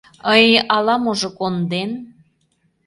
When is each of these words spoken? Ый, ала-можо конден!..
Ый, 0.33 0.45
ала-можо 0.75 1.29
конден!.. 1.39 1.91